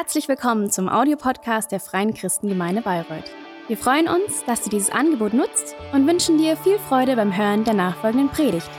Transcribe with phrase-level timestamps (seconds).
[0.00, 3.32] Herzlich willkommen zum Audiopodcast der Freien Christengemeinde Bayreuth.
[3.66, 7.64] Wir freuen uns, dass du dieses Angebot nutzt und wünschen dir viel Freude beim Hören
[7.64, 8.70] der nachfolgenden Predigt.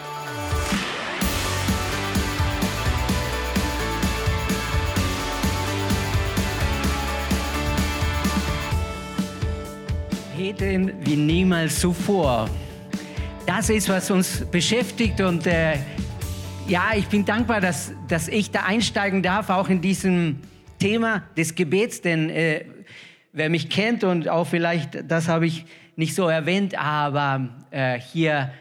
[10.37, 12.49] Beten wie niemals zuvor.
[13.45, 15.79] Das ist, was uns beschäftigt und äh,
[16.69, 20.39] ja, ich bin dankbar, dass, dass ich da einsteigen darf, auch in diesem
[20.79, 22.65] Thema des Gebets, denn äh,
[23.33, 25.65] wer mich kennt und auch vielleicht, das habe ich
[25.95, 28.51] nicht so erwähnt, aber äh, hier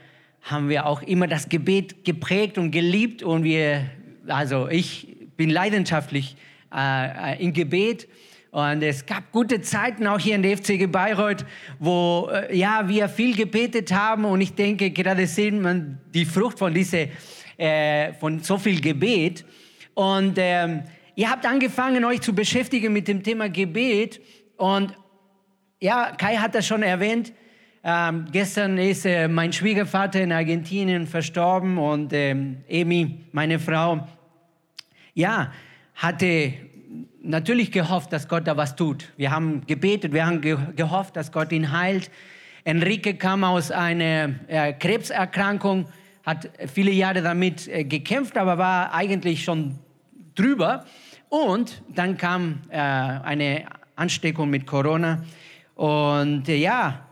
[0.42, 3.86] haben wir auch immer das Gebet geprägt und geliebt und wir,
[4.27, 6.36] also ich bin leidenschaftlich
[6.74, 8.08] äh, im Gebet
[8.50, 11.44] und es gab gute Zeiten auch hier in der FCG Bayreuth,
[11.78, 16.58] wo äh, ja, wir viel gebetet haben und ich denke, gerade sehen man die Frucht
[16.58, 17.06] von dieser
[17.58, 19.44] äh, von so viel Gebet.
[19.94, 20.84] Und ähm,
[21.18, 24.20] ihr habt angefangen, euch zu beschäftigen mit dem Thema Gebet.
[24.56, 24.96] Und
[25.80, 27.33] ja, Kai hat das schon erwähnt.
[27.83, 34.06] Ähm, gestern ist äh, mein Schwiegervater in Argentinien verstorben und ähm, Emi, meine Frau,
[35.14, 35.52] ja,
[35.96, 36.52] hatte
[37.20, 39.12] natürlich gehofft, dass Gott da was tut.
[39.16, 42.12] Wir haben gebetet, wir haben ge gehofft, dass Gott ihn heilt.
[42.62, 45.89] Enrique kam aus einer äh, Krebserkrankung
[46.22, 49.80] hat viele Jahre damit äh, gekämpft, aber war eigentlich schon
[50.36, 50.84] drüber.
[51.28, 53.64] Und dann kam äh, eine
[53.96, 55.22] Ansteckung mit Corona.
[55.74, 57.06] Und äh, ja,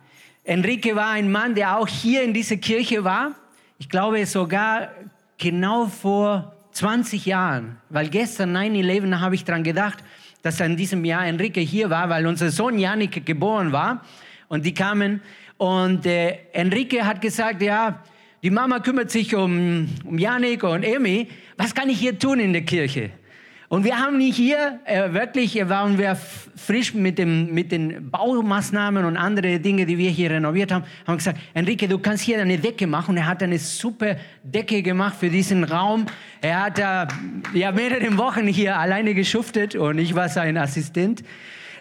[0.44, 3.32] Enrique war ein Mann, der auch hier in dieser Kirche war.
[3.78, 4.90] Ich glaube sogar
[5.38, 9.98] genau vor 20 Jahren, weil gestern 9-11 habe ich daran gedacht,
[10.42, 14.02] dass in diesem Jahr Enrique hier war, weil unser Sohn Janik geboren war.
[14.48, 15.20] Und die kamen
[15.58, 18.02] und äh, Enrique hat gesagt, ja,
[18.42, 21.28] die Mama kümmert sich um, um Janik und Emi.
[21.56, 23.10] Was kann ich hier tun in der Kirche?
[23.68, 26.16] Und wir haben nicht hier, äh, wirklich äh, waren wir
[26.56, 31.16] frisch mit, dem, mit den Baumaßnahmen und andere Dinge, die wir hier renoviert haben, haben
[31.16, 33.12] gesagt, Enrique, du kannst hier eine Decke machen.
[33.12, 36.06] Und er hat eine super Decke gemacht für diesen Raum.
[36.40, 37.06] Er hat äh,
[37.58, 41.24] ja mehrere Wochen hier alleine geschuftet und ich war sein Assistent.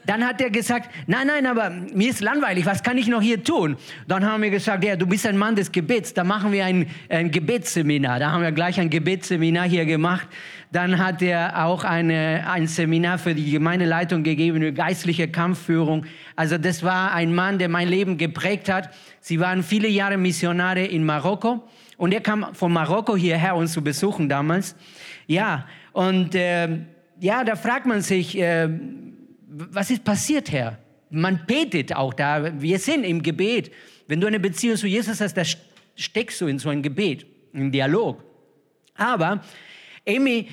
[0.06, 3.44] Dann hat er gesagt, nein, nein, aber mir ist langweilig, was kann ich noch hier
[3.44, 3.78] tun?
[4.08, 6.88] Dann haben wir gesagt, ja, du bist ein Mann des Gebets, da machen wir ein,
[7.10, 8.20] ein Gebetsseminar.
[8.20, 10.28] Da haben wir gleich ein Gebetsseminar hier gemacht.
[10.72, 16.06] Dann hat er auch eine, ein Seminar für die Gemeindeleitung gegeben über geistliche Kampfführung.
[16.36, 18.90] Also das war ein Mann, der mein Leben geprägt hat.
[19.22, 21.64] Sie waren viele Jahre Missionare in Marokko
[21.98, 24.76] und er kam von Marokko hierher, uns zu besuchen damals.
[25.28, 26.68] Ja, und äh,
[27.20, 28.68] ja, da fragt man sich, äh,
[29.58, 30.78] was ist passiert, Herr?
[31.10, 32.62] Man betet auch da.
[32.62, 33.72] Wir sind im Gebet.
[34.08, 35.44] Wenn du eine Beziehung zu Jesus hast, da
[35.96, 38.24] steckst du in so ein Gebet, im Dialog.
[38.96, 39.42] Aber
[40.08, 40.48] Amy,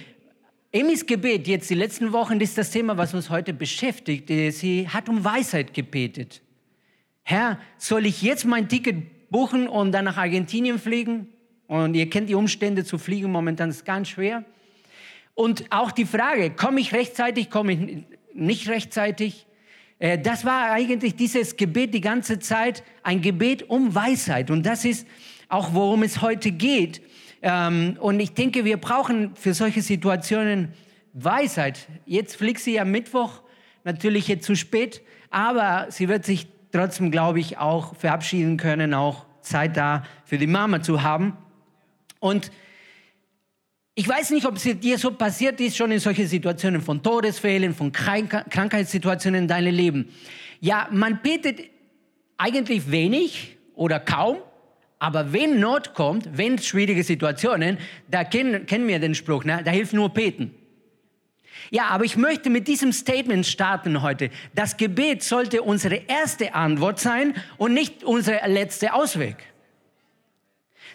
[0.74, 4.28] Amy's Gebet jetzt die letzten Wochen, ist das Thema, was uns heute beschäftigt.
[4.28, 6.40] Sie hat um Weisheit gebetet.
[7.24, 11.28] Herr, soll ich jetzt mein Ticket buchen und dann nach Argentinien fliegen?
[11.66, 14.44] Und ihr kennt die Umstände zu fliegen momentan ist ganz schwer.
[15.34, 19.46] Und auch die Frage, komme ich rechtzeitig, komme ich nicht rechtzeitig.
[19.98, 24.50] Äh, das war eigentlich dieses Gebet die ganze Zeit, ein Gebet um Weisheit.
[24.50, 25.06] Und das ist
[25.48, 27.02] auch, worum es heute geht.
[27.42, 30.72] Ähm, und ich denke, wir brauchen für solche Situationen
[31.12, 31.88] Weisheit.
[32.06, 33.42] Jetzt fliegt sie am Mittwoch,
[33.84, 39.26] natürlich jetzt zu spät, aber sie wird sich trotzdem, glaube ich, auch verabschieden können, auch
[39.42, 41.36] Zeit da für die Mama zu haben.
[42.18, 42.50] Und
[43.94, 47.74] ich weiß nicht, ob es dir so passiert ist, schon in solchen Situationen von Todesfällen,
[47.74, 50.08] von Krankheitssituationen in deinem Leben.
[50.60, 51.60] Ja, man betet
[52.38, 54.38] eigentlich wenig oder kaum,
[54.98, 57.76] aber wenn Not kommt, wenn schwierige Situationen,
[58.08, 59.60] da kennen, kennen wir den Spruch, ne?
[59.64, 60.54] da hilft nur beten.
[61.70, 64.30] Ja, aber ich möchte mit diesem Statement starten heute.
[64.54, 69.51] Das Gebet sollte unsere erste Antwort sein und nicht unser letzter Ausweg.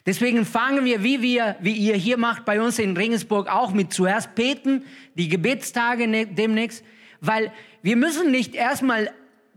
[0.07, 3.91] Deswegen fangen wir, wie wir, wie ihr hier macht bei uns in Regensburg auch mit
[3.91, 4.85] zuerst beten,
[5.15, 6.85] die Gebetstage ne, demnächst,
[7.19, 7.51] weil
[7.81, 9.11] wir müssen nicht erstmal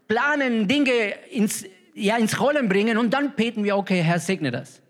[0.09, 1.65] planen, Dinge ins,
[1.95, 4.83] ja, ins Rollen bringen und dann beten wir, okay, Herr, segne das.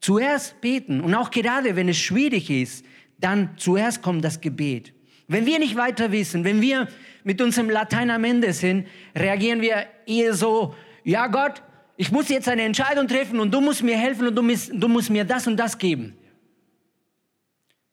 [0.00, 2.82] Zuerst beten und auch gerade, wenn es schwierig ist,
[3.18, 4.94] dann zuerst kommt das Gebet.
[5.28, 6.88] Wenn wir nicht weiter wissen, wenn wir
[7.22, 11.60] mit unserem Latein am Ende sind, reagieren wir eher so, ja Gott,
[11.96, 14.88] ich muss jetzt eine Entscheidung treffen und du musst mir helfen und du musst, du
[14.88, 16.16] musst mir das und das geben.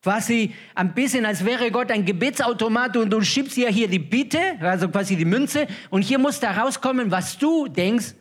[0.02, 4.40] Quasi ein bisschen, als wäre Gott ein Gebetsautomat und du schiebst ja hier die Bitte,
[4.60, 8.14] also quasi die Münze, und hier muss da rauskommen, was du denkst,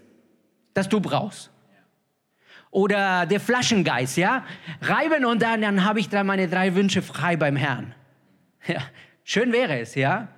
[0.74, 1.50] dass du brauchst.
[2.70, 4.46] Oder der Flaschengeist, ja?
[4.80, 7.94] Reiben und dann, dann habe ich da meine drei Wünsche frei beim Herrn.
[8.68, 8.80] Ja,
[9.24, 10.28] schön wäre es, ja?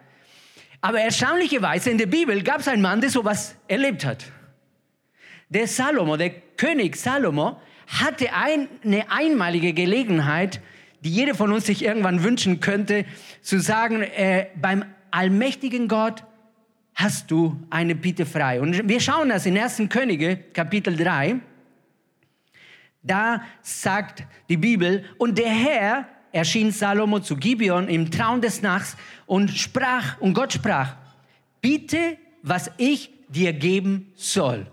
[0.80, 4.24] Aber erstaunlicherweise in der Bibel gab es einen Mann, der sowas erlebt hat.
[5.54, 7.56] Der Salomo, der König Salomo,
[7.86, 10.60] hatte eine einmalige Gelegenheit,
[11.04, 13.04] die jeder von uns sich irgendwann wünschen könnte,
[13.40, 16.24] zu sagen, äh, beim allmächtigen Gott
[16.96, 18.60] hast du eine Bitte frei.
[18.60, 19.82] Und wir schauen das in 1.
[19.88, 21.36] Könige, Kapitel 3.
[23.04, 28.96] Da sagt die Bibel, und der Herr erschien Salomo zu Gibeon im Traum des Nachts
[29.26, 30.96] und sprach, und Gott sprach,
[31.60, 34.66] bitte, was ich dir geben soll.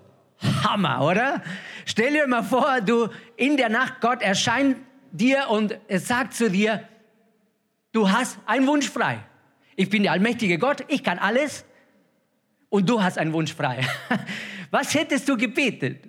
[0.63, 1.41] Hammer, oder?
[1.85, 4.77] Stell dir mal vor, du in der Nacht, Gott erscheint
[5.11, 6.87] dir und er sagt zu dir,
[7.91, 9.19] du hast einen Wunsch frei.
[9.75, 11.65] Ich bin der allmächtige Gott, ich kann alles
[12.69, 13.85] und du hast einen Wunsch frei.
[14.71, 16.05] Was hättest du gebetet?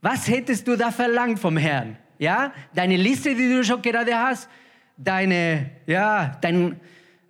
[0.00, 1.96] Was hättest du da verlangt vom Herrn?
[2.18, 4.48] Ja, deine Liste, die du schon gerade hast,
[4.96, 6.80] deine, ja, dein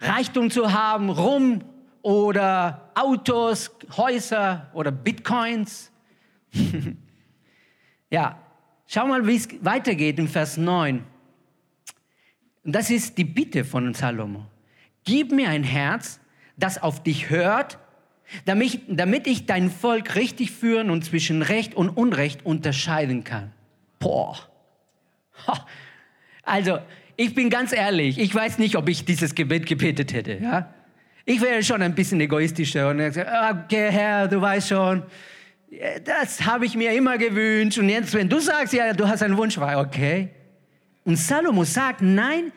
[0.00, 1.62] Reichtum zu haben, Rum
[2.02, 5.90] oder Autos, Häuser oder Bitcoins.
[8.10, 8.38] ja,
[8.86, 11.04] schau mal, wie es weitergeht im Vers 9.
[12.64, 14.46] Und das ist die Bitte von Salomo.
[15.04, 16.20] Gib mir ein Herz,
[16.56, 17.78] das auf dich hört
[18.44, 23.52] damit, damit ich dein Volk richtig führen und zwischen Recht und Unrecht unterscheiden kann.
[23.98, 24.38] Boah.
[26.42, 26.78] Also,
[27.16, 30.38] ich bin ganz ehrlich, ich weiß nicht, ob ich dieses Gebet gebetet hätte.
[30.42, 30.74] Ja?
[31.24, 33.30] Ich wäre schon ein bisschen egoistischer und gesagt,
[33.64, 35.02] okay, Herr, du weißt schon,
[36.04, 37.78] das habe ich mir immer gewünscht.
[37.78, 40.28] Und jetzt, wenn du sagst, ja, du hast einen Wunsch frei, okay.
[41.04, 42.52] Und Salomo sagt, nein,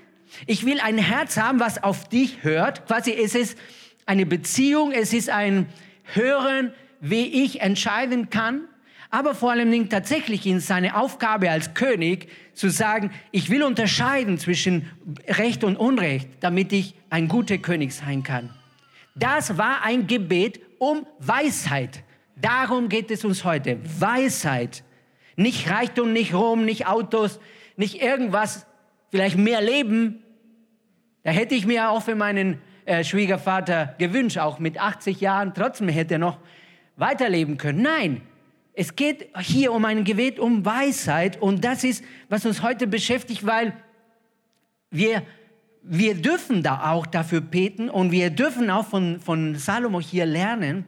[0.46, 2.86] ich will ein Herz haben, was auf dich hört.
[2.88, 3.58] Quasi, es ist
[4.06, 5.68] eine Beziehung, es ist ein
[6.14, 8.62] Hören, wie ich entscheiden kann,
[9.10, 14.90] aber vor Dingen tatsächlich in seine Aufgabe als König zu sagen, ich will unterscheiden zwischen
[15.28, 18.50] Recht und Unrecht, damit ich ein guter König sein kann.
[19.16, 22.04] Das war ein Gebet um Weisheit.
[22.42, 23.80] Darum geht es uns heute.
[24.00, 24.84] Weisheit.
[25.36, 27.40] Nicht Reichtum, nicht Rom, nicht Autos,
[27.76, 28.66] nicht irgendwas,
[29.10, 30.24] vielleicht mehr Leben.
[31.24, 35.90] Da hätte ich mir auch für meinen äh, Schwiegervater gewünscht, auch mit 80 Jahren, trotzdem
[35.90, 36.40] hätte er noch
[36.96, 37.82] weiterleben können.
[37.82, 38.22] Nein,
[38.74, 43.46] es geht hier um ein Gebet um Weisheit und das ist, was uns heute beschäftigt,
[43.46, 43.74] weil
[44.90, 45.24] wir,
[45.82, 50.86] wir dürfen da auch dafür beten und wir dürfen auch von, von Salomo hier lernen.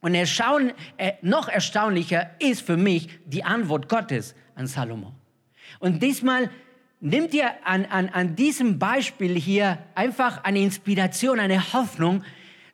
[0.00, 5.12] Und erstaun, äh, noch erstaunlicher ist für mich die Antwort Gottes an Salomo.
[5.80, 6.50] Und diesmal
[7.00, 12.22] nimm dir an, an, an diesem Beispiel hier einfach eine Inspiration, eine Hoffnung,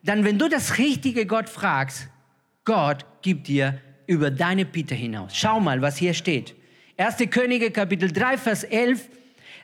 [0.03, 2.09] dann wenn du das richtige Gott fragst,
[2.63, 5.35] Gott gibt dir über deine Bitte hinaus.
[5.35, 6.55] Schau mal, was hier steht.
[6.97, 7.17] 1.
[7.29, 9.09] Könige Kapitel 3, Vers 11.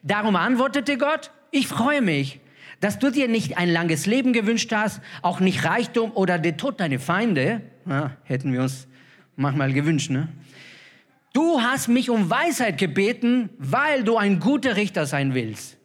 [0.03, 2.39] Darum antwortete Gott, ich freue mich,
[2.81, 6.79] dass du dir nicht ein langes Leben gewünscht hast, auch nicht Reichtum oder der Tod
[6.79, 7.61] deiner Feinde.
[7.87, 8.87] Ja, hätten wir uns
[9.35, 10.27] manchmal gewünscht, ne?
[11.33, 15.77] Du hast mich um Weisheit gebeten, weil du ein guter Richter sein willst.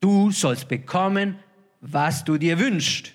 [0.00, 1.36] Du sollst bekommen,
[1.80, 3.10] was du dir wünschst.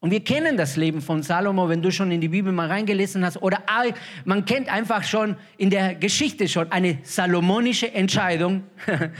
[0.00, 3.24] Und wir kennen das Leben von Salomo, wenn du schon in die Bibel mal reingelesen
[3.24, 3.36] hast.
[3.42, 3.62] Oder
[4.24, 8.64] man kennt einfach schon in der Geschichte schon eine salomonische Entscheidung.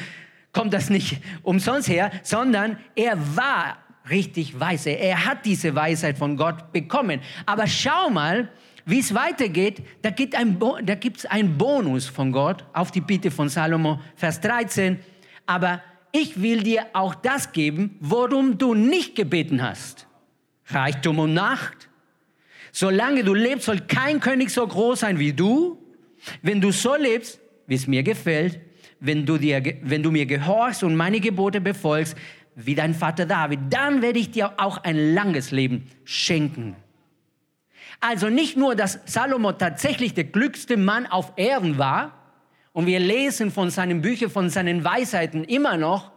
[0.52, 3.78] Kommt das nicht umsonst her, sondern er war
[4.10, 4.90] richtig weise.
[4.90, 7.20] Er hat diese Weisheit von Gott bekommen.
[7.46, 8.50] Aber schau mal,
[8.84, 14.00] wie es weitergeht, da gibt es einen Bonus von Gott auf die Bitte von Salomo,
[14.16, 14.98] Vers 13.
[15.44, 15.82] Aber
[16.12, 20.06] ich will dir auch das geben, worum du nicht gebeten hast.
[20.66, 21.88] Reichtum und Nacht.
[22.72, 25.78] Solange du lebst, soll kein König so groß sein wie du.
[26.42, 28.60] Wenn du so lebst, wie es mir gefällt,
[29.00, 32.16] wenn du, dir, wenn du mir gehorchst und meine Gebote befolgst,
[32.54, 36.76] wie dein Vater David, dann werde ich dir auch ein langes Leben schenken.
[38.00, 42.14] Also nicht nur, dass Salomo tatsächlich der glücklichste Mann auf Erden war,
[42.72, 46.12] und wir lesen von seinen Büchern, von seinen Weisheiten immer noch,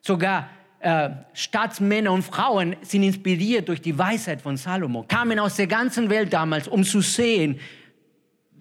[0.00, 0.48] sogar
[0.78, 6.08] äh, Staatsmänner und Frauen sind inspiriert durch die Weisheit von Salomo, kamen aus der ganzen
[6.08, 7.58] Welt damals, um zu sehen,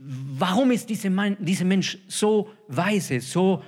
[0.02, 3.64] warum ist dieser, Mann, dieser Mensch so weise, so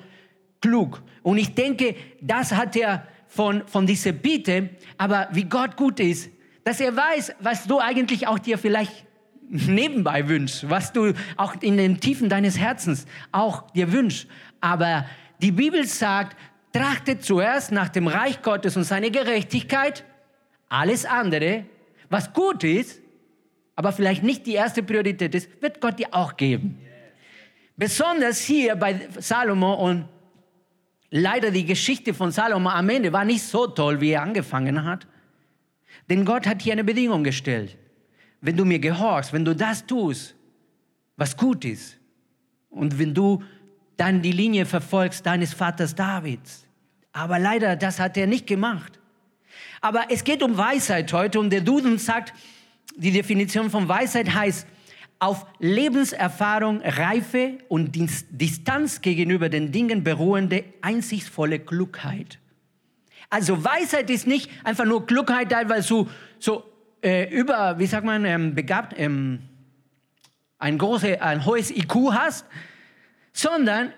[0.62, 1.02] klug.
[1.24, 6.30] Und ich denke, das hat er von, von dieser Bitte, aber wie Gott gut ist,
[6.64, 9.06] dass er weiß, was du eigentlich auch dir vielleicht
[9.50, 14.28] nebenbei wünschst, was du auch in den Tiefen deines Herzens auch dir wünschst.
[14.62, 15.06] Aber
[15.42, 16.38] die Bibel sagt,
[16.72, 20.06] trachte zuerst nach dem Reich Gottes und seine Gerechtigkeit.
[20.70, 21.66] Alles andere,
[22.10, 23.00] was gut ist,
[23.75, 26.80] aber vielleicht nicht die erste Priorität ist, wird Gott dir auch geben.
[27.78, 30.06] Besonders hier bei Salomo und
[31.13, 35.06] Leider die Geschichte von Salomo am Ende war nicht so toll, wie er angefangen hat.
[36.10, 37.78] Denn Gott hat hier eine Bedingung gestellt.
[38.40, 40.36] Wenn du mir gehorchst, wenn du das tust,
[41.18, 41.98] was gut ist,
[42.70, 43.44] und wenn du
[43.98, 46.66] dann die Linie verfolgst deines Vaters Davids.
[47.12, 48.98] Aber leider, das hat er nicht gemacht.
[49.82, 52.34] Aber es geht um Weisheit heute und der Duden sagt,
[52.95, 54.67] die Definition von Weisheit heißt,
[55.19, 57.95] auf Lebenserfahrung, Reife und
[58.31, 62.39] Distanz gegenüber den Dingen beruhende, einsichtsvolle Klugheit.
[63.29, 66.63] Also Weisheit ist nicht einfach nur Klugheit, weil du so
[67.03, 69.43] äh, über, wie sagt man, ähm, begabt, ähm,
[70.57, 72.45] ein, große, ein hohes IQ hast,
[73.31, 73.93] sondern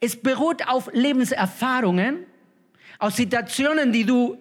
[0.00, 2.26] es beruht auf Lebenserfahrungen,
[2.98, 4.38] aus Situationen, die du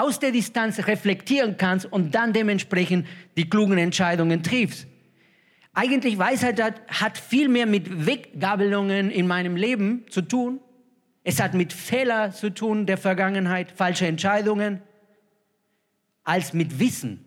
[0.00, 4.86] aus der Distanz reflektieren kannst und dann dementsprechend die klugen Entscheidungen triffst.
[5.72, 10.60] Eigentlich Weisheit hat, hat viel mehr mit Weggabelungen in meinem Leben zu tun.
[11.22, 14.80] Es hat mit Fehlern zu tun der Vergangenheit, falsche Entscheidungen,
[16.24, 17.24] als mit Wissen.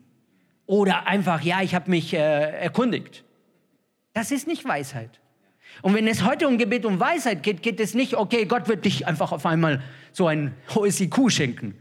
[0.66, 3.24] Oder einfach, ja, ich habe mich äh, erkundigt.
[4.14, 5.20] Das ist nicht Weisheit.
[5.82, 8.86] Und wenn es heute um Gebet um Weisheit geht, geht es nicht, okay, Gott wird
[8.86, 11.76] dich einfach auf einmal so ein hohes IQ schenken,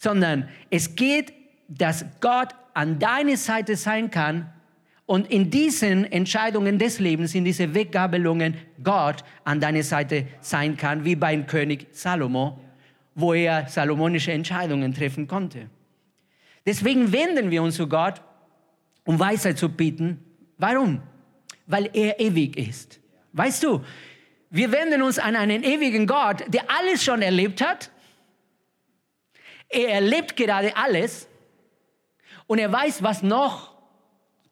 [0.00, 1.32] sondern es geht,
[1.68, 4.52] dass Gott an deiner Seite sein kann
[5.06, 11.04] und in diesen Entscheidungen des Lebens, in diese Weggabelungen, Gott an deiner Seite sein kann,
[11.04, 12.58] wie beim König Salomo,
[13.14, 15.70] wo er salomonische Entscheidungen treffen konnte.
[16.66, 18.20] Deswegen wenden wir uns zu Gott,
[19.04, 20.18] um Weisheit zu bieten.
[20.58, 21.00] Warum?
[21.70, 23.00] weil er ewig ist.
[23.32, 23.82] Weißt du,
[24.50, 27.90] wir wenden uns an einen ewigen Gott, der alles schon erlebt hat.
[29.70, 31.28] Er erlebt gerade alles
[32.46, 33.74] und er weiß, was noch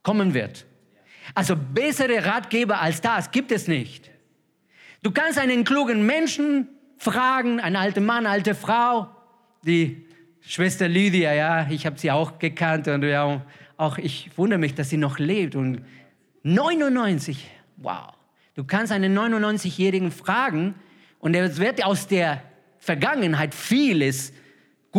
[0.02, 0.64] kommen wird.
[1.34, 4.10] Also bessere Ratgeber als das gibt es nicht.
[5.02, 9.08] Du kannst einen klugen Menschen fragen, einen alten Mann, alte Frau,
[9.62, 10.06] die
[10.40, 13.42] Schwester Lydia, ja, ich habe sie auch gekannt und ja,
[13.76, 15.84] auch ich wundere mich, dass sie noch lebt und
[16.42, 17.48] 99.
[17.76, 18.14] Wow.
[18.54, 20.74] Du kannst einen 99-Jährigen fragen
[21.20, 22.42] und er wird aus der
[22.78, 24.32] Vergangenheit vieles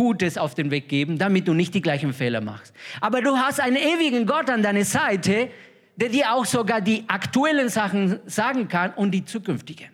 [0.00, 2.72] Gutes auf den Weg geben, damit du nicht die gleichen Fehler machst.
[3.02, 5.50] Aber du hast einen ewigen Gott an deiner Seite,
[5.96, 9.88] der dir auch sogar die aktuellen Sachen sagen kann und die zukünftigen,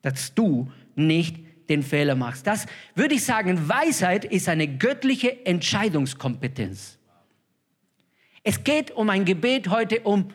[0.00, 1.36] dass du nicht
[1.68, 2.46] den Fehler machst.
[2.46, 2.64] Das
[2.94, 6.96] würde ich sagen, Weisheit ist eine göttliche Entscheidungskompetenz.
[8.42, 10.28] Es geht um ein Gebet heute um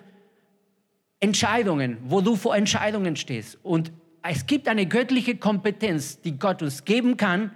[1.19, 3.57] Entscheidungen, wo du vor Entscheidungen stehst.
[3.63, 3.91] Und
[4.21, 7.49] es gibt eine göttliche Kompetenz, die Gott uns geben kann,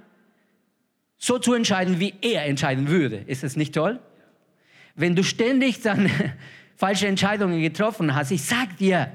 [1.18, 3.18] so zu entscheiden, wie er entscheiden würde.
[3.28, 4.00] Ist das nicht toll?
[4.96, 6.10] Wenn du ständig dann
[6.76, 9.12] falsche Entscheidungen getroffen hast, ich sag dir,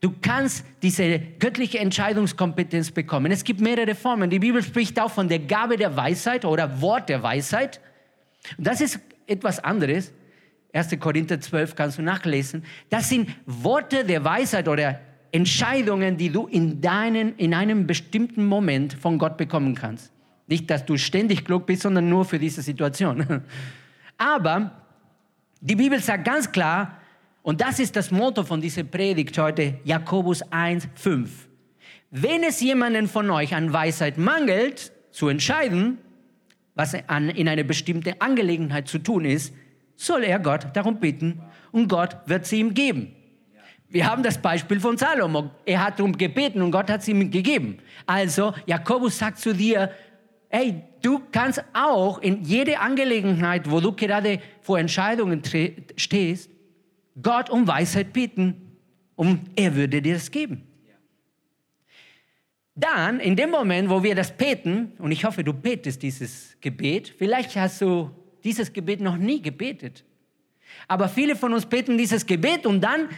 [0.00, 3.32] du kannst diese göttliche Entscheidungskompetenz bekommen.
[3.32, 4.30] Es gibt mehrere Formen.
[4.30, 7.80] Die Bibel spricht auch von der Gabe der Weisheit oder Wort der Weisheit.
[8.56, 10.12] Und das ist etwas anderes.
[10.72, 10.98] 1.
[11.00, 12.64] Korinther 12 kannst du nachlesen.
[12.88, 15.00] Das sind Worte der Weisheit oder
[15.32, 20.12] Entscheidungen, die du in, deinen, in einem bestimmten Moment von Gott bekommen kannst.
[20.50, 23.42] Nicht, dass du ständig klug bist, sondern nur für diese Situation.
[24.18, 24.72] Aber
[25.60, 26.98] die Bibel sagt ganz klar,
[27.42, 31.48] und das ist das Motto von dieser Predigt heute, Jakobus 1, 5.
[32.10, 35.98] Wenn es jemanden von euch an Weisheit mangelt, zu entscheiden,
[36.74, 39.54] was an, in einer bestimmten Angelegenheit zu tun ist,
[39.94, 41.40] soll er Gott darum bitten
[41.70, 43.14] und Gott wird sie ihm geben.
[43.88, 45.50] Wir haben das Beispiel von Salomo.
[45.64, 47.78] Er hat darum gebeten und Gott hat sie ihm gegeben.
[48.06, 49.90] Also Jakobus sagt zu dir,
[50.50, 55.42] hey, du kannst auch in jede Angelegenheit, wo du gerade vor Entscheidungen
[55.96, 56.50] stehst,
[57.22, 58.76] Gott um Weisheit bitten
[59.14, 60.66] und er würde dir das geben.
[62.74, 67.14] Dann, in dem Moment, wo wir das beten, und ich hoffe, du betest dieses Gebet,
[67.16, 68.10] vielleicht hast du
[68.42, 70.04] dieses Gebet noch nie gebetet.
[70.88, 73.08] Aber viele von uns beten dieses Gebet und dann,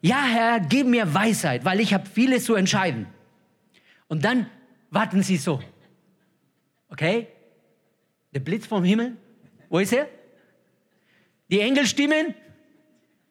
[0.00, 3.06] ja Herr, gib mir Weisheit, weil ich habe vieles zu entscheiden.
[4.08, 4.46] Und dann
[4.90, 5.60] warten sie so.
[6.92, 7.26] Okay?
[8.34, 9.16] Der Blitz vom Himmel,
[9.70, 10.08] wo ist er?
[11.50, 12.34] Die Engel stimmen,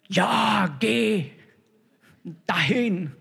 [0.10, 1.32] ja, geh
[2.46, 3.12] dahin.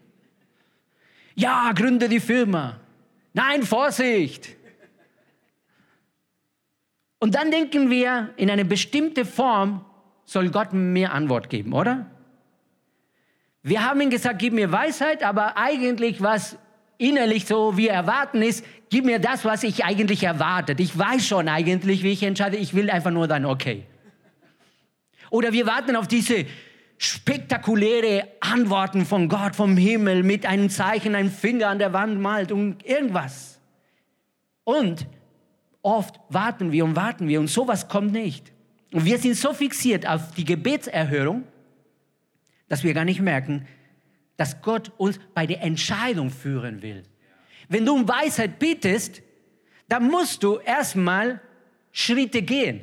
[1.34, 2.80] Ja, gründe die Firma.
[3.32, 4.56] Nein, Vorsicht.
[7.18, 9.84] Und dann denken wir, in eine bestimmte Form
[10.24, 12.10] soll Gott mir Antwort geben, oder?
[13.62, 16.56] Wir haben ihm gesagt, gib mir Weisheit, aber eigentlich was
[17.00, 20.80] innerlich so wir erwarten ist, gib mir das, was ich eigentlich erwartet.
[20.80, 23.84] Ich weiß schon eigentlich, wie ich entscheide, ich will einfach nur dein Okay.
[25.30, 26.44] Oder wir warten auf diese
[26.98, 32.52] spektakuläre Antworten von Gott vom Himmel mit einem Zeichen, einem Finger an der Wand malt
[32.52, 33.58] und irgendwas.
[34.64, 35.06] Und
[35.80, 38.52] oft warten wir und warten wir und sowas kommt nicht.
[38.92, 41.44] Und wir sind so fixiert auf die Gebetserhörung,
[42.68, 43.66] dass wir gar nicht merken,
[44.40, 47.02] dass Gott uns bei der Entscheidung führen will.
[47.68, 49.20] Wenn du um Weisheit bittest,
[49.86, 51.42] dann musst du erstmal
[51.92, 52.80] Schritte gehen.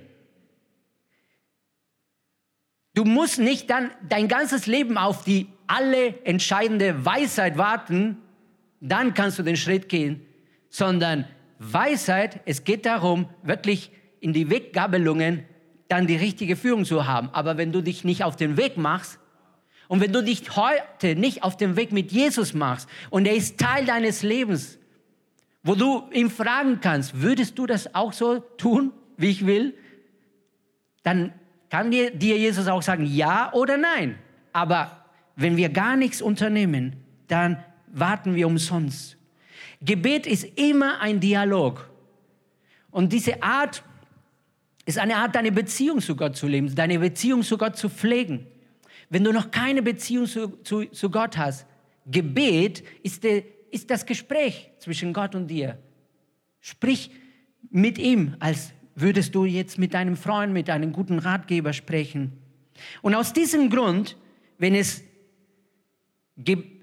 [2.94, 8.20] Du musst nicht dann dein ganzes Leben auf die alle entscheidende Weisheit warten,
[8.80, 10.28] dann kannst du den Schritt gehen,
[10.70, 11.26] sondern
[11.58, 15.44] Weisheit, es geht darum, wirklich in die Weggabelungen
[15.88, 17.30] dann die richtige Führung zu haben.
[17.32, 19.18] Aber wenn du dich nicht auf den Weg machst
[19.88, 23.58] und wenn du dich heute nicht auf den Weg mit Jesus machst und er ist
[23.58, 24.78] Teil deines Lebens,
[25.64, 29.74] wo du ihn fragen kannst, würdest du das auch so tun, wie ich will?
[31.04, 31.34] Dann
[31.70, 34.18] kann dir, dir Jesus auch sagen, ja oder nein.
[34.54, 36.96] Aber wenn wir gar nichts unternehmen,
[37.28, 39.18] dann warten wir umsonst.
[39.82, 41.90] Gebet ist immer ein Dialog.
[42.92, 43.84] Und diese Art
[44.86, 48.48] ist eine Art, deine Beziehung zu Gott zu leben, deine Beziehung zu Gott zu pflegen.
[49.10, 51.66] Wenn du noch keine Beziehung zu, zu, zu Gott hast,
[52.06, 55.78] Gebet ist, de, ist das Gespräch zwischen Gott und dir.
[56.60, 57.12] Sprich
[57.70, 62.34] mit ihm, als würdest du jetzt mit deinem Freund, mit einem guten Ratgeber sprechen.
[63.02, 64.18] Und aus diesem Grund,
[64.58, 65.04] wenn es,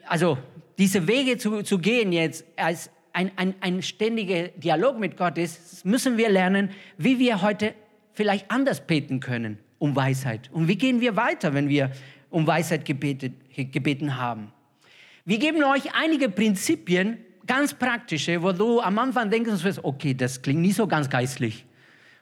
[0.07, 0.39] also
[0.79, 5.85] diese Wege zu, zu gehen jetzt als ein, ein, ein ständiger Dialog mit Gott ist,
[5.85, 7.75] müssen wir lernen, wie wir heute
[8.13, 10.49] vielleicht anders beten können um Weisheit.
[10.51, 11.91] Und wie gehen wir weiter, wenn wir
[12.31, 14.51] um Weisheit gebetet, gebeten haben?
[15.27, 20.63] Wir geben euch einige Prinzipien, ganz praktische, wo du am Anfang denkst, okay, das klingt
[20.63, 21.67] nicht so ganz geistlich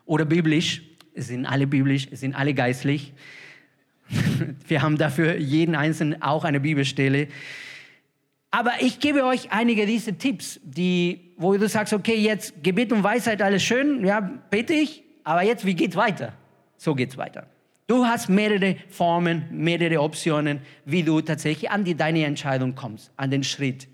[0.06, 0.82] oder biblisch.
[1.14, 3.12] Es sind alle biblisch, es sind alle geistlich.
[4.66, 7.28] Wir haben dafür jeden Einzelnen auch eine Bibelstelle.
[8.50, 13.04] Aber ich gebe euch einige dieser Tipps, die, wo du sagst, okay, jetzt Gebet und
[13.04, 14.18] Weisheit, alles schön, ja,
[14.50, 16.32] bete ich, aber jetzt, wie geht's weiter?
[16.76, 17.46] So geht's weiter.
[17.86, 23.30] Du hast mehrere Formen, mehrere Optionen, wie du tatsächlich an die, deine Entscheidung kommst, an
[23.30, 23.88] den Schritt.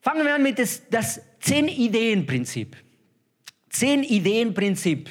[0.00, 2.76] Fangen wir an mit das, das Zehn-Ideen-Prinzip.
[3.70, 5.08] Zehn-Ideen-Prinzip.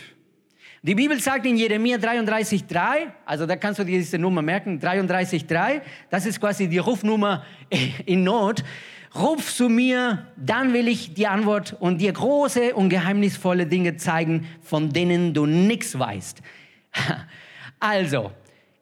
[0.83, 5.81] Die Bibel sagt in Jeremia 33,3, also da kannst du dir diese Nummer merken, 33,3,
[6.09, 7.43] das ist quasi die Rufnummer
[8.05, 8.63] in Not.
[9.15, 14.47] Ruf zu mir, dann will ich die Antwort und dir große und geheimnisvolle Dinge zeigen,
[14.61, 16.41] von denen du nichts weißt.
[17.79, 18.31] Also,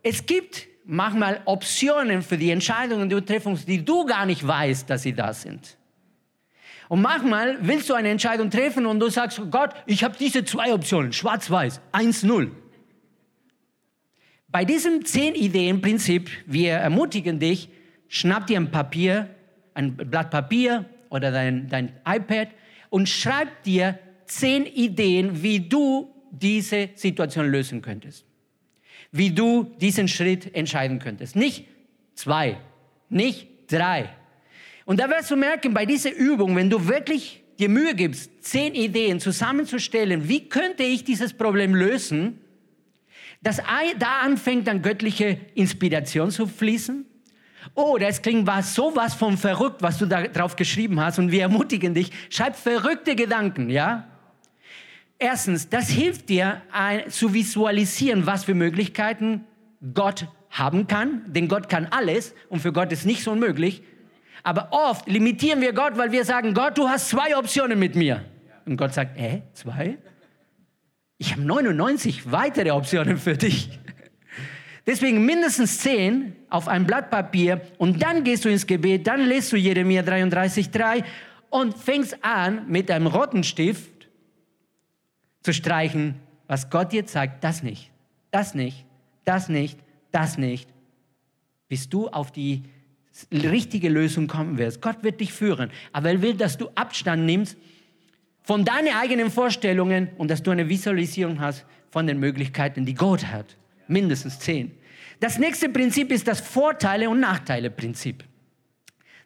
[0.03, 4.89] es gibt manchmal Optionen für die Entscheidungen, die du triffst, die du gar nicht weißt,
[4.89, 5.77] dass sie da sind.
[6.87, 10.73] Und manchmal willst du eine Entscheidung treffen und du sagst, Gott, ich habe diese zwei
[10.73, 12.51] Optionen, schwarz-weiß, 1-0.
[14.47, 17.69] Bei diesem Zehn-Ideen-Prinzip, wir ermutigen dich,
[18.07, 19.29] schnapp dir ein Papier,
[19.73, 22.49] ein Blatt Papier oder dein, dein iPad
[22.89, 28.24] und schreib dir zehn Ideen, wie du diese Situation lösen könntest.
[29.17, 31.35] Wie du diesen Schritt entscheiden könntest.
[31.35, 31.65] Nicht
[32.15, 32.57] zwei,
[33.09, 34.09] nicht drei,
[34.85, 38.75] und da wirst du merken, bei dieser Übung, wenn du wirklich dir Mühe gibst, zehn
[38.75, 42.39] Ideen zusammenzustellen, wie könnte ich dieses Problem lösen,
[43.41, 43.57] dass
[43.99, 47.05] da anfängt dann göttliche Inspiration zu fließen.
[47.73, 51.41] Oder es klingt was, sowas von verrückt, was du da drauf geschrieben hast und wir
[51.41, 54.07] ermutigen dich, schreib verrückte Gedanken, ja?
[55.17, 59.45] Erstens, das hilft dir ein, zu visualisieren, was für Möglichkeiten
[59.93, 63.83] Gott haben kann, denn Gott kann alles und für Gott ist nichts unmöglich.
[64.43, 68.23] Aber oft limitieren wir Gott, weil wir sagen, Gott, du hast zwei Optionen mit mir.
[68.65, 69.97] Und Gott sagt, äh, zwei?
[71.17, 73.69] Ich habe 99 weitere Optionen für dich.
[74.85, 79.51] Deswegen mindestens zehn auf ein Blatt Papier und dann gehst du ins Gebet, dann lest
[79.51, 81.03] du Jeremia 33,3
[81.49, 83.89] und fängst an mit einem roten Stift
[85.45, 86.15] zu streichen,
[86.47, 87.91] was Gott dir zeigt, das nicht,
[88.31, 88.83] das nicht,
[89.25, 89.77] das nicht,
[90.11, 90.67] das nicht,
[91.67, 92.63] bis du auf die
[93.31, 94.81] richtige Lösung kommen wirst.
[94.81, 97.57] Gott wird dich führen, aber er will, dass du Abstand nimmst
[98.41, 103.27] von deinen eigenen Vorstellungen und dass du eine Visualisierung hast von den Möglichkeiten, die Gott
[103.27, 103.55] hat.
[103.87, 104.71] Mindestens zehn.
[105.19, 108.23] Das nächste Prinzip ist das Vorteile- und Nachteile-Prinzip.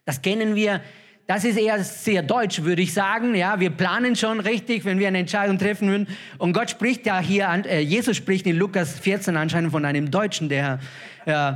[0.04, 0.82] Das kennen wir,
[1.30, 3.36] das ist eher sehr deutsch, würde ich sagen.
[3.36, 6.08] Ja, wir planen schon richtig, wenn wir eine Entscheidung treffen würden.
[6.40, 10.50] Und Gott spricht ja hier, äh, Jesus spricht in Lukas 14 anscheinend von einem Deutschen,
[10.50, 10.80] der
[11.28, 11.52] äh,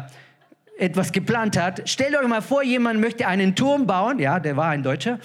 [0.77, 1.89] etwas geplant hat.
[1.89, 5.17] Stellt euch mal vor, jemand möchte einen Turm bauen, ja, der war ein Deutscher,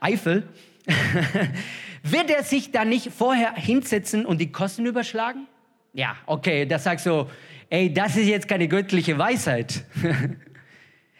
[0.00, 0.42] Eifel.
[2.02, 5.46] Wird er sich da nicht vorher hinsetzen und die Kosten überschlagen?
[5.92, 7.28] Ja, okay, da sagst du,
[7.70, 9.84] ey, das ist jetzt keine göttliche Weisheit.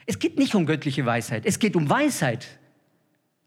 [0.08, 2.46] es geht nicht um göttliche Weisheit, es geht um Weisheit.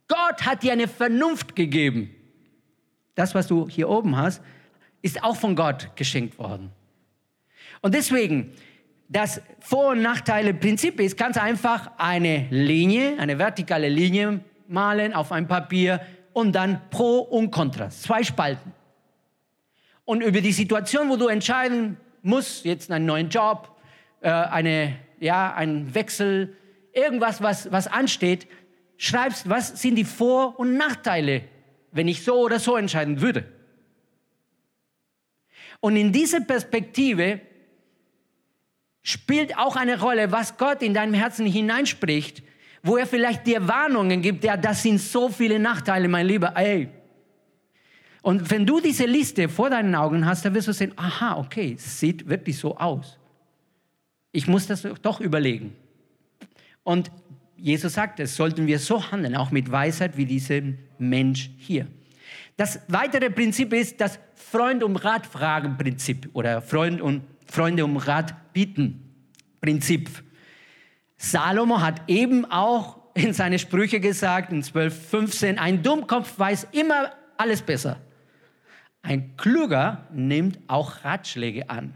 [0.08, 2.12] Gott hat dir eine Vernunft gegeben.
[3.16, 4.44] Das, was du hier oben hast,
[5.02, 6.70] ist auch von Gott geschenkt worden.
[7.82, 8.52] Und deswegen,
[9.10, 15.48] das Vor- und Nachteile-Prinzip ist ganz einfach eine Linie, eine vertikale Linie malen auf ein
[15.48, 16.00] Papier
[16.32, 18.72] und dann Pro und Kontrast, zwei Spalten.
[20.06, 23.81] Und über die Situation, wo du entscheiden musst, jetzt einen neuen Job,
[24.22, 26.56] äh, eine, ja, einen Wechsel,
[26.94, 28.48] irgendwas, was, was ansteht,
[28.98, 31.44] schreibst, was sind die Vor- und Nachteile,
[31.92, 33.46] wenn ich so oder so entscheiden würde.
[35.80, 37.42] Und in dieser Perspektive
[39.02, 42.44] spielt auch eine Rolle, was Gott in deinem Herzen hineinspricht,
[42.84, 46.90] wo er vielleicht dir Warnungen gibt, ja, das sind so viele Nachteile, mein Lieber, ey.
[48.22, 51.76] Und wenn du diese Liste vor deinen Augen hast, dann wirst du sehen, aha, okay,
[51.78, 53.18] sieht wirklich so aus.
[54.32, 55.76] Ich muss das doch überlegen.
[56.84, 57.12] Und
[57.58, 60.62] Jesus sagt, es sollten wir so handeln, auch mit Weisheit wie dieser
[60.98, 61.88] Mensch hier.
[62.58, 67.98] Das weitere Prinzip ist das Freund um Rat fragen Prinzip oder Freund und Freunde um
[67.98, 69.12] Rat bieten
[69.62, 70.10] Prinzip.
[71.18, 77.12] Salomo hat eben auch in seine Sprüche gesagt, in 12, 15, ein Dummkopf weiß immer
[77.38, 78.00] alles besser.
[79.02, 81.96] Ein Kluger nimmt auch Ratschläge an.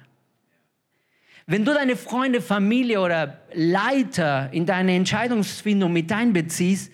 [1.48, 6.92] Wenn du deine Freunde, Familie oder Leiter in deine Entscheidungsfindung mit einbeziehst,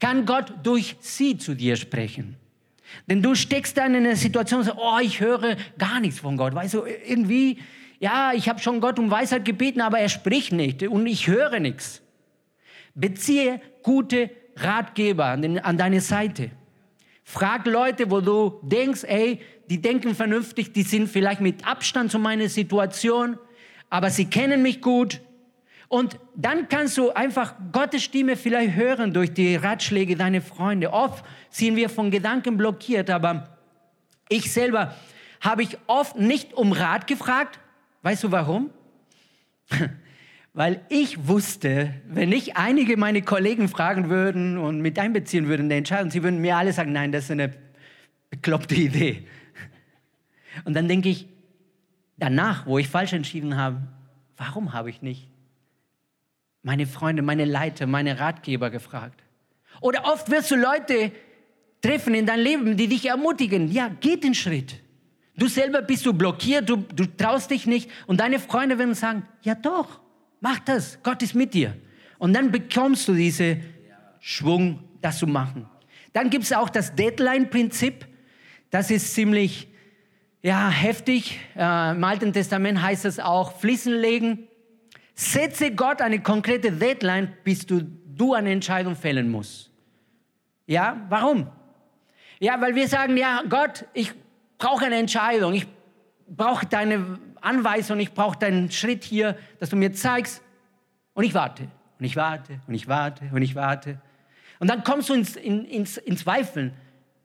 [0.00, 2.36] kann Gott durch sie zu dir sprechen.
[3.08, 6.54] Denn du steckst dann in einer Situation, so, oh, ich höre gar nichts von Gott.
[6.54, 7.58] Weißt du, irgendwie
[7.98, 11.60] ja, ich habe schon Gott um Weisheit gebeten, aber er spricht nicht und ich höre
[11.60, 12.02] nichts.
[12.94, 16.50] Beziehe gute Ratgeber an, den, an deine Seite.
[17.24, 22.18] Frag Leute, wo du denkst, ey, die denken vernünftig, die sind vielleicht mit Abstand zu
[22.18, 23.38] meiner Situation,
[23.96, 25.20] aber sie kennen mich gut.
[25.88, 30.92] Und dann kannst du einfach Gottes Stimme vielleicht hören durch die Ratschläge deiner Freunde.
[30.92, 33.56] Oft sind wir von Gedanken blockiert, aber
[34.28, 34.94] ich selber
[35.40, 37.60] habe ich oft nicht um Rat gefragt,
[38.06, 38.70] Weißt du warum?
[40.54, 45.70] Weil ich wusste, wenn ich einige meine Kollegen fragen würden und mit einbeziehen würden in
[45.70, 47.52] die Entscheidung, sie würden mir alle sagen, nein, das ist eine
[48.30, 49.26] bekloppte Idee.
[50.64, 51.26] Und dann denke ich,
[52.16, 53.82] danach, wo ich falsch entschieden habe,
[54.36, 55.28] warum habe ich nicht
[56.62, 59.22] meine Freunde, meine Leiter, meine Ratgeber gefragt?
[59.80, 61.12] Oder oft wirst du Leute
[61.80, 63.70] treffen in deinem Leben, die dich ermutigen.
[63.70, 64.80] Ja, geht den Schritt.
[65.36, 69.22] Du selber bist du blockiert, du, du traust dich nicht und deine Freunde werden sagen,
[69.42, 70.00] ja doch,
[70.40, 71.76] mach das, Gott ist mit dir.
[72.18, 73.62] Und dann bekommst du diesen
[74.18, 75.68] Schwung, das zu machen.
[76.14, 78.06] Dann gibt es auch das Deadline-Prinzip.
[78.70, 79.68] Das ist ziemlich
[80.46, 81.40] ja, heftig.
[81.56, 84.46] Äh, Im Alten Testament heißt es auch fließen legen.
[85.12, 89.72] Setze Gott eine konkrete Deadline, bis du, du eine Entscheidung fällen musst.
[90.68, 91.48] Ja, warum?
[92.38, 94.12] Ja, weil wir sagen, ja, Gott, ich
[94.56, 95.66] brauche eine Entscheidung, ich
[96.28, 100.42] brauche deine Anweisung, ich brauche deinen Schritt hier, dass du mir zeigst.
[101.14, 101.64] Und ich warte,
[101.98, 104.00] und ich warte, und ich warte, und ich warte.
[104.60, 106.72] Und dann kommst du ins, in, ins, ins Zweifeln.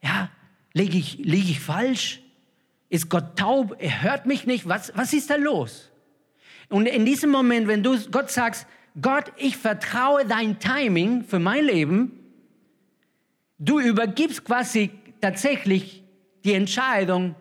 [0.02, 0.30] Ja,
[0.74, 2.21] liege ich, lieg ich falsch?
[2.92, 3.78] Ist Gott taub?
[3.80, 4.68] Er hört mich nicht?
[4.68, 5.90] Was, was ist da los?
[6.68, 8.68] Und in diesem Moment, wenn du Gott sagst,
[9.02, 12.20] Gott, ich vertraue dein Timing für mein Leben,
[13.58, 16.04] du übergibst quasi tatsächlich
[16.44, 17.36] die Entscheidung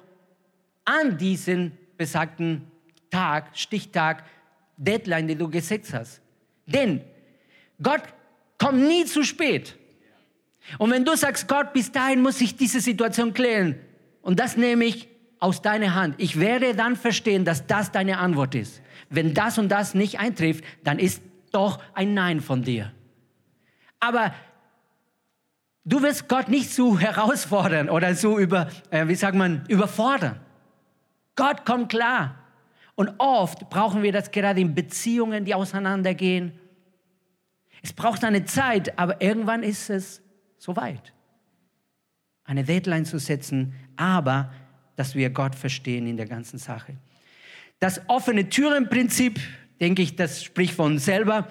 [0.84, 2.70] an diesen besagten
[3.10, 4.24] Tag, Stichtag,
[4.76, 6.22] Deadline, den du gesetzt hast.
[6.66, 7.00] Denn
[7.82, 8.02] Gott
[8.56, 9.76] kommt nie zu spät.
[10.78, 13.80] Und wenn du sagst, Gott, bis dahin muss ich diese Situation klären,
[14.22, 15.08] und das nehme ich
[15.40, 18.82] aus deiner Hand, ich werde dann verstehen, dass das deine Antwort ist.
[19.08, 22.92] Wenn das und das nicht eintrifft, dann ist doch ein Nein von dir.
[23.98, 24.32] Aber
[25.84, 30.38] Du wirst Gott nicht so herausfordern oder so über, äh, wie sagt man, überfordern.
[31.36, 32.36] Gott kommt klar.
[32.94, 36.52] Und oft brauchen wir das gerade in Beziehungen, die auseinandergehen.
[37.82, 40.22] Es braucht eine Zeit, aber irgendwann ist es
[40.58, 41.14] soweit.
[42.44, 44.52] Eine Deadline zu setzen, aber
[45.00, 46.92] dass wir Gott verstehen in der ganzen Sache.
[47.78, 49.40] Das offene Türenprinzip,
[49.80, 51.48] denke ich, das spricht von selber.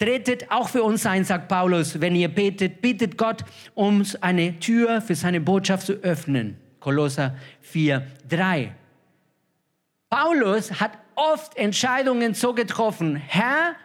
[0.00, 5.00] Tretet auch für uns ein, sagt Paulus, wenn ihr betet, bittet Gott, uns eine Tür
[5.00, 6.56] für seine Botschaft zu öffnen.
[6.80, 8.74] Kolosser 4, 3.
[10.10, 13.76] Paulus hat oft Entscheidungen so getroffen, Herr,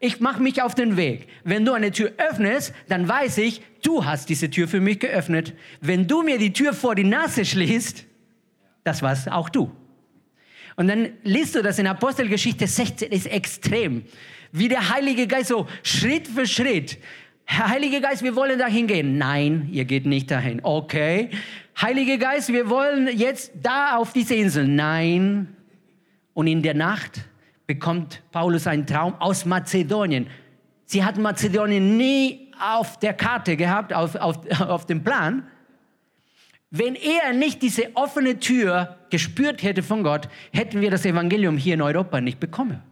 [0.00, 1.28] ich mache mich auf den Weg.
[1.44, 5.54] Wenn du eine Tür öffnest, dann weiß ich, du hast diese Tür für mich geöffnet.
[5.80, 8.04] Wenn du mir die Tür vor die Nase schließt,
[8.84, 9.70] das warst auch du.
[10.76, 14.04] Und dann liest du das in Apostelgeschichte 16, ist extrem.
[14.52, 16.98] Wie der Heilige Geist so Schritt für Schritt.
[17.44, 19.18] Herr Heiliger Geist, wir wollen dahin gehen.
[19.18, 20.60] Nein, ihr geht nicht dahin.
[20.62, 21.30] Okay.
[21.80, 24.66] Heiliger Geist, wir wollen jetzt da auf diese Insel.
[24.66, 25.48] Nein.
[26.34, 27.20] Und in der Nacht
[27.66, 30.28] bekommt Paulus einen Traum aus Mazedonien.
[30.84, 35.46] Sie hat Mazedonien nie auf der Karte gehabt, auf, auf, auf dem Plan.
[36.74, 41.74] Wenn er nicht diese offene Tür gespürt hätte von Gott, hätten wir das Evangelium hier
[41.74, 42.82] in Europa nicht bekommen.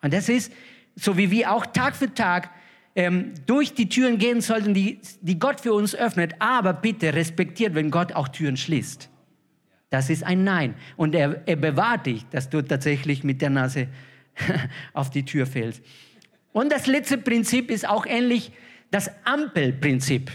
[0.00, 0.50] Und das ist,
[0.94, 2.50] so wie wir auch Tag für Tag
[2.94, 7.74] ähm, durch die Türen gehen sollten, die, die Gott für uns öffnet, aber bitte respektiert,
[7.74, 9.10] wenn Gott auch Türen schließt.
[9.90, 10.74] Das ist ein Nein.
[10.96, 13.88] Und er, er bewahrt dich, dass du tatsächlich mit der Nase
[14.94, 15.82] auf die Tür fällst.
[16.52, 18.52] Und das letzte Prinzip ist auch ähnlich
[18.90, 20.30] das Ampelprinzip.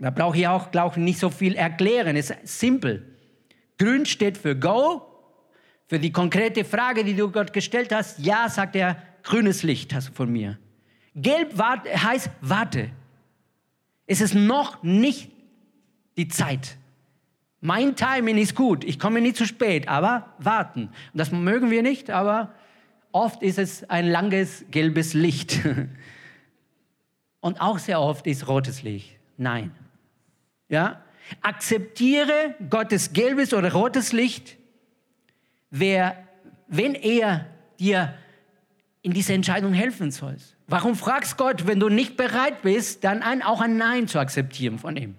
[0.00, 2.16] Da brauche ich auch, glaube ich, nicht so viel erklären.
[2.16, 3.06] Es ist simpel.
[3.78, 5.06] Grün steht für Go.
[5.88, 10.08] Für die konkrete Frage, die du Gott gestellt hast, ja, sagt er, grünes Licht hast
[10.08, 10.58] du von mir.
[11.16, 12.90] Gelb heißt warte.
[14.06, 15.30] Es ist noch nicht
[16.16, 16.76] die Zeit.
[17.60, 18.84] Mein Timing ist gut.
[18.84, 20.84] Ich komme nicht zu spät, aber warten.
[20.84, 22.54] Und das mögen wir nicht, aber
[23.12, 25.60] oft ist es ein langes gelbes Licht.
[27.40, 29.16] Und auch sehr oft ist rotes Licht.
[29.36, 29.72] Nein.
[30.70, 31.02] Ja?
[31.42, 34.56] Akzeptiere Gottes gelbes oder rotes Licht,
[35.70, 36.26] wer,
[36.66, 37.46] wenn er
[37.78, 38.14] dir
[39.02, 40.36] in dieser Entscheidung helfen soll.
[40.66, 44.78] Warum fragst Gott, wenn du nicht bereit bist, dann ein, auch ein Nein zu akzeptieren
[44.78, 45.16] von ihm?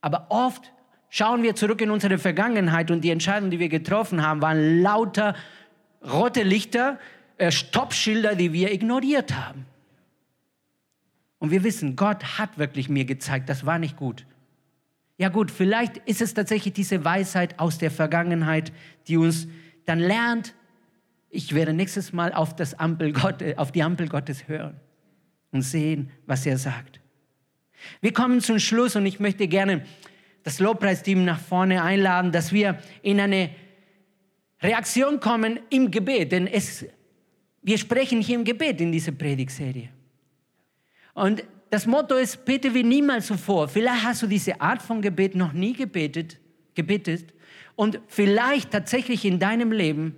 [0.00, 0.72] Aber oft
[1.08, 5.34] schauen wir zurück in unsere Vergangenheit und die Entscheidungen, die wir getroffen haben, waren lauter
[6.04, 6.98] rote Lichter,
[7.38, 9.66] äh, Stoppschilder, die wir ignoriert haben.
[11.42, 14.26] Und wir wissen, Gott hat wirklich mir gezeigt, das war nicht gut.
[15.18, 18.72] Ja gut, vielleicht ist es tatsächlich diese Weisheit aus der Vergangenheit,
[19.08, 19.48] die uns
[19.84, 20.54] dann lernt,
[21.30, 24.78] ich werde nächstes Mal auf, das Ampel Gott, auf die Ampel Gottes hören
[25.50, 27.00] und sehen, was er sagt.
[28.00, 29.84] Wir kommen zum Schluss und ich möchte gerne
[30.44, 33.50] das Lobpreisteam nach vorne einladen, dass wir in eine
[34.60, 36.86] Reaktion kommen im Gebet, denn es,
[37.62, 39.88] wir sprechen hier im Gebet in dieser Predigtserie.
[41.14, 43.68] Und das Motto ist, bete wie niemals zuvor.
[43.68, 46.38] Vielleicht hast du diese Art von Gebet noch nie gebetet,
[46.74, 47.32] gebetet
[47.76, 50.16] und vielleicht tatsächlich in deinem Leben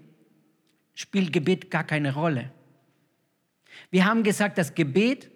[0.95, 2.51] spielt Gebet gar keine Rolle.
[3.91, 5.31] Wir haben gesagt, dass Gebet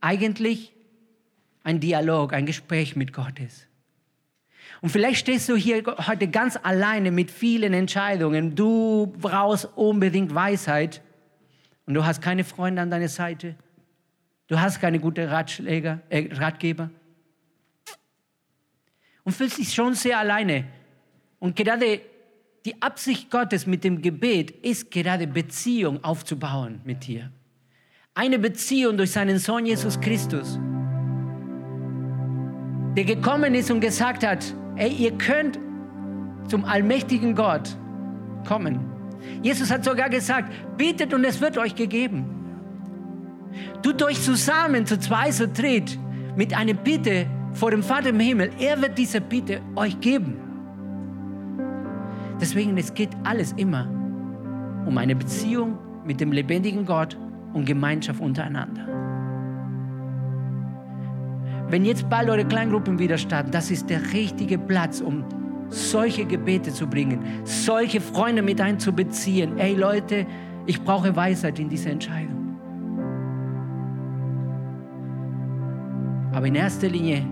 [0.00, 0.72] eigentlich
[1.64, 3.68] ein Dialog, ein Gespräch mit Gott ist.
[4.80, 8.54] Und vielleicht stehst du hier heute ganz alleine mit vielen Entscheidungen.
[8.54, 11.02] Du brauchst unbedingt Weisheit
[11.86, 13.54] und du hast keine Freunde an deiner Seite.
[14.52, 15.96] Du hast keine guten äh,
[16.34, 16.90] Ratgeber.
[19.24, 20.66] Und fühlst dich schon sehr alleine.
[21.38, 22.02] Und gerade
[22.66, 27.32] die Absicht Gottes mit dem Gebet ist gerade Beziehung aufzubauen mit dir.
[28.12, 30.58] Eine Beziehung durch seinen Sohn Jesus Christus,
[32.94, 34.44] der gekommen ist und gesagt hat,
[34.76, 35.58] ey, ihr könnt
[36.48, 37.74] zum allmächtigen Gott
[38.46, 38.80] kommen.
[39.42, 42.41] Jesus hat sogar gesagt, betet und es wird euch gegeben.
[43.82, 45.98] Tut euch zusammen zu zwei, zu dritt
[46.36, 48.50] mit einer Bitte vor dem Vater im Himmel.
[48.58, 50.36] Er wird diese Bitte euch geben.
[52.40, 53.88] Deswegen, es geht alles immer
[54.86, 57.16] um eine Beziehung mit dem lebendigen Gott
[57.52, 58.86] und Gemeinschaft untereinander.
[61.68, 65.24] Wenn jetzt bald eure Kleingruppen wieder starten, das ist der richtige Platz, um
[65.68, 69.56] solche Gebete zu bringen, solche Freunde mit einzubeziehen.
[69.58, 70.26] Ey Leute,
[70.66, 72.41] ich brauche Weisheit in dieser Entscheidung.
[76.32, 77.26] Aber in erster Linie,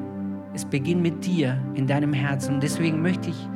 [0.55, 2.55] es beginnt mit dir in deinem Herzen.
[2.55, 3.49] Und deswegen möchte ich,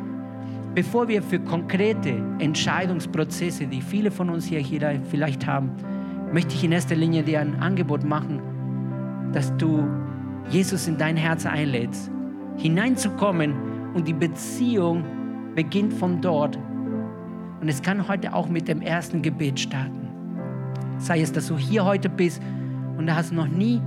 [0.74, 5.70] bevor wir für konkrete Entscheidungsprozesse, die viele von uns hier, hier vielleicht haben,
[6.32, 8.40] möchte ich in erster Linie dir ein Angebot machen,
[9.32, 9.86] dass du
[10.50, 12.10] Jesus in dein Herz einlädst,
[12.56, 13.54] hineinzukommen
[13.94, 15.04] und die Beziehung
[15.54, 16.58] beginnt von dort.
[17.60, 20.08] Und es kann heute auch mit dem ersten Gebet starten.
[20.98, 22.42] Sei es, dass du hier heute bist
[22.96, 23.80] und du hast noch nie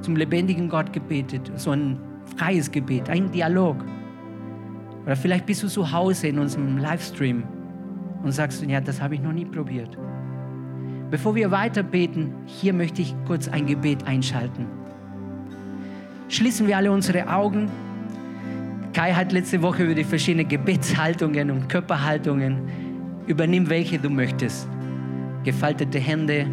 [0.00, 1.98] zum lebendigen Gott gebetet, so ein
[2.36, 3.76] freies Gebet, ein Dialog.
[5.04, 7.44] Oder vielleicht bist du zu Hause in unserem Livestream
[8.22, 9.96] und sagst, ja, das habe ich noch nie probiert.
[11.10, 14.66] Bevor wir weiter beten, hier möchte ich kurz ein Gebet einschalten.
[16.28, 17.70] Schließen wir alle unsere Augen.
[18.92, 22.58] Kai hat letzte Woche über die verschiedenen Gebetshaltungen und Körperhaltungen.
[23.26, 24.68] Übernimm welche du möchtest.
[25.44, 26.46] Gefaltete Hände,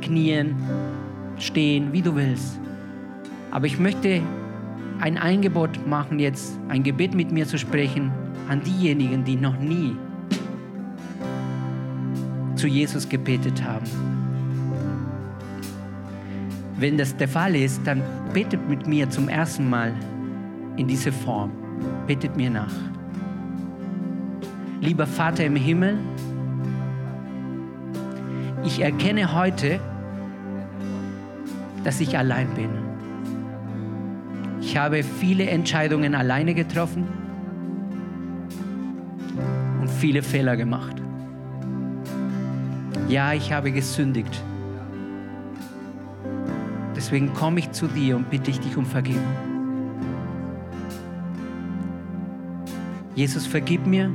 [0.00, 0.54] Knien,
[1.38, 2.60] stehen, wie du willst.
[3.50, 4.22] Aber ich möchte
[5.00, 8.10] ein Angebot machen, jetzt ein Gebet mit mir zu sprechen
[8.48, 9.96] an diejenigen, die noch nie
[12.54, 13.86] zu Jesus gebetet haben.
[16.78, 19.94] Wenn das der Fall ist, dann betet mit mir zum ersten Mal
[20.76, 21.50] in diese Form.
[22.06, 22.72] Betet mir nach.
[24.80, 25.98] Lieber Vater im Himmel,
[28.64, 29.80] ich erkenne heute,
[31.84, 32.85] dass ich allein bin.
[34.66, 37.06] Ich habe viele Entscheidungen alleine getroffen
[39.80, 41.00] und viele Fehler gemacht.
[43.08, 44.42] Ja, ich habe gesündigt.
[46.96, 49.22] Deswegen komme ich zu dir und bitte ich dich um Vergebung.
[53.14, 54.10] Jesus, vergib mir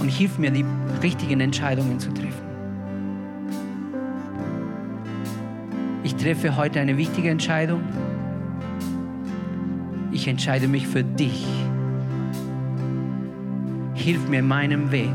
[0.00, 0.66] und hilf mir, die
[1.02, 2.44] richtigen Entscheidungen zu treffen.
[6.02, 7.80] Ich treffe heute eine wichtige Entscheidung.
[10.24, 11.44] Ich entscheide mich für dich.
[13.92, 15.12] Hilf mir in meinem Weg.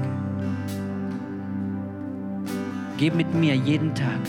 [3.00, 4.20] Geh mit mir jeden Tag.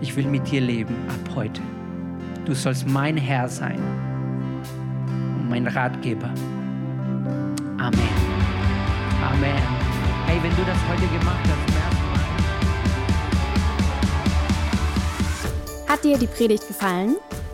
[0.00, 1.62] Ich will mit dir leben ab heute.
[2.44, 3.78] Du sollst mein Herr sein
[5.38, 6.34] und mein Ratgeber.
[7.78, 8.16] Amen.
[9.22, 9.62] Amen.
[10.26, 12.06] Hey, wenn du das heute gemacht hast, ersten
[15.86, 15.92] Mal.
[15.92, 17.14] Hat dir die Predigt gefallen?